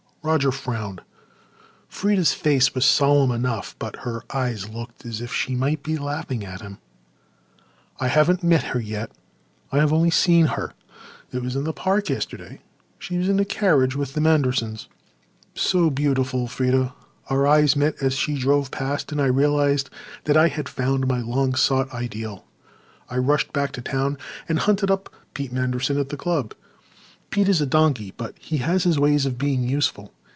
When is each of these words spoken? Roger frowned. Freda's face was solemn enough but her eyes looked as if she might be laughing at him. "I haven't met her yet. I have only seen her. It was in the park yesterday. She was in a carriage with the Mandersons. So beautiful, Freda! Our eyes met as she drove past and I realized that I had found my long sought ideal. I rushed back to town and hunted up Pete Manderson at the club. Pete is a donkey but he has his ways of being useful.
Roger 0.23 0.51
frowned. 0.51 1.01
Freda's 1.89 2.31
face 2.31 2.75
was 2.75 2.85
solemn 2.85 3.31
enough 3.31 3.75
but 3.79 3.95
her 4.05 4.23
eyes 4.31 4.69
looked 4.69 5.03
as 5.03 5.19
if 5.19 5.33
she 5.33 5.55
might 5.55 5.81
be 5.81 5.97
laughing 5.97 6.45
at 6.45 6.61
him. 6.61 6.77
"I 7.99 8.07
haven't 8.07 8.43
met 8.43 8.65
her 8.65 8.79
yet. 8.79 9.11
I 9.71 9.77
have 9.79 9.91
only 9.91 10.11
seen 10.11 10.45
her. 10.45 10.75
It 11.31 11.41
was 11.41 11.55
in 11.55 11.63
the 11.63 11.73
park 11.73 12.09
yesterday. 12.09 12.59
She 12.99 13.17
was 13.17 13.29
in 13.29 13.39
a 13.39 13.45
carriage 13.45 13.95
with 13.95 14.13
the 14.13 14.21
Mandersons. 14.21 14.87
So 15.55 15.89
beautiful, 15.89 16.47
Freda! 16.47 16.93
Our 17.31 17.47
eyes 17.47 17.75
met 17.75 17.95
as 17.99 18.13
she 18.13 18.37
drove 18.37 18.69
past 18.69 19.11
and 19.11 19.19
I 19.19 19.25
realized 19.25 19.89
that 20.25 20.37
I 20.37 20.49
had 20.49 20.69
found 20.69 21.07
my 21.07 21.21
long 21.21 21.55
sought 21.55 21.91
ideal. 21.91 22.45
I 23.09 23.17
rushed 23.17 23.53
back 23.53 23.71
to 23.71 23.81
town 23.81 24.19
and 24.47 24.59
hunted 24.59 24.91
up 24.91 25.11
Pete 25.33 25.51
Manderson 25.51 25.97
at 25.99 26.09
the 26.09 26.15
club. 26.15 26.53
Pete 27.31 27.47
is 27.47 27.61
a 27.61 27.65
donkey 27.65 28.13
but 28.17 28.35
he 28.37 28.57
has 28.57 28.83
his 28.83 28.99
ways 28.99 29.25
of 29.25 29.37
being 29.37 29.63
useful. 29.63 30.11